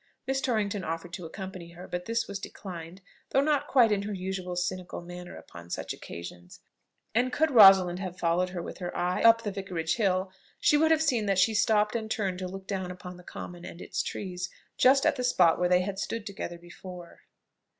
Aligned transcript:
Miss 0.25 0.41
Torrington 0.41 0.83
offered 0.83 1.13
to 1.13 1.27
accompany 1.27 1.73
her, 1.73 1.87
but 1.87 2.05
this 2.05 2.27
was 2.27 2.39
declined, 2.39 3.01
though 3.29 3.39
not 3.39 3.67
quite 3.67 3.91
in 3.91 4.01
her 4.01 4.13
usual 4.13 4.55
cynical 4.55 4.99
manner 4.99 5.35
upon 5.37 5.69
such 5.69 5.93
occasions; 5.93 6.59
and, 7.13 7.31
could 7.31 7.51
Rosalind 7.51 7.99
have 7.99 8.17
followed 8.17 8.49
her 8.49 8.63
with 8.63 8.79
her 8.79 8.97
eye 8.97 9.21
up 9.21 9.43
the 9.43 9.51
Vicarage 9.51 9.97
hill, 9.97 10.31
she 10.59 10.75
would 10.75 10.89
have 10.89 11.03
seen 11.03 11.27
that 11.27 11.37
she 11.37 11.53
stopped 11.53 11.95
and 11.95 12.09
turned 12.09 12.39
to 12.39 12.47
look 12.47 12.65
down 12.65 12.89
upon 12.89 13.17
the 13.17 13.23
common 13.23 13.63
and 13.63 13.79
its 13.79 14.01
trees, 14.01 14.49
just 14.75 15.05
at 15.05 15.17
the 15.17 15.23
spot 15.23 15.59
where 15.59 15.69
they 15.69 15.81
had 15.81 15.99
stood 15.99 16.25
together 16.25 16.57
before. 16.57 17.19